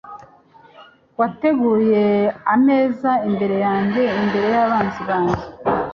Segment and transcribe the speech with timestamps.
[1.19, 2.03] wateguye
[2.53, 5.43] ameza imbere yanjye imbere y'abanzi banjye